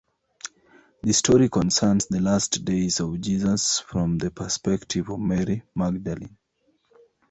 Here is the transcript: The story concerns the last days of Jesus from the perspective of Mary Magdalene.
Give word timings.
The 1.03 1.13
story 1.13 1.47
concerns 1.47 2.07
the 2.07 2.21
last 2.21 2.65
days 2.65 2.99
of 3.01 3.21
Jesus 3.21 3.81
from 3.81 4.17
the 4.17 4.31
perspective 4.31 5.07
of 5.09 5.19
Mary 5.19 5.61
Magdalene. 5.75 6.37